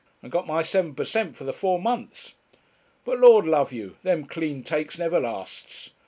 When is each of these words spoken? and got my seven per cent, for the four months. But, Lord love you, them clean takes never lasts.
and 0.23 0.31
got 0.31 0.47
my 0.47 0.63
seven 0.63 0.95
per 0.95 1.05
cent, 1.05 1.35
for 1.35 1.43
the 1.43 1.53
four 1.53 1.79
months. 1.79 2.33
But, 3.05 3.19
Lord 3.19 3.45
love 3.45 3.71
you, 3.71 3.97
them 4.01 4.25
clean 4.25 4.63
takes 4.63 4.97
never 4.97 5.19
lasts. 5.19 5.91